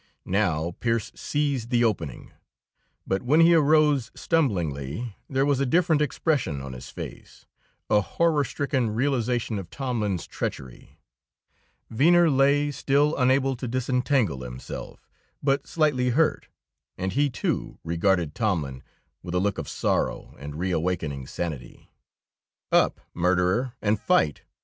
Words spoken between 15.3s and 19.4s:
but slightly hurt, and he, too, regarded Tomlin with a